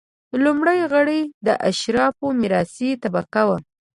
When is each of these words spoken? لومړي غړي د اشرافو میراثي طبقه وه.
لومړي 0.43 0.79
غړي 0.91 1.21
د 1.45 1.47
اشرافو 1.69 2.27
میراثي 2.39 2.89
طبقه 3.03 3.41
وه. 3.47 3.57